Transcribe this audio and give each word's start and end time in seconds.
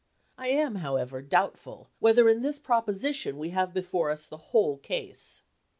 I 0.35 0.47
am, 0.47 0.77
however, 0.77 1.21
doubtful 1.21 1.91
whether 1.99 2.27
in 2.27 2.41
this 2.41 2.57
proposition 2.57 3.37
we 3.37 3.51
have 3.51 3.71
before 3.71 4.09
us 4.09 4.25
the 4.25 4.37
whole 4.49 4.77
case. 4.79 5.43